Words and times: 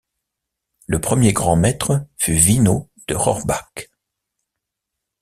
Le 0.87 0.99
premier 0.99 1.31
grand-maître 1.31 2.07
fut 2.17 2.33
Winno 2.33 2.89
de 3.07 3.13
Rohrbach. 3.13 3.91